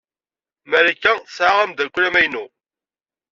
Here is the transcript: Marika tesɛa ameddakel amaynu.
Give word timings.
Marika 0.69 1.11
tesɛa 1.23 1.53
ameddakel 1.63 2.03
amaynu. 2.07 2.45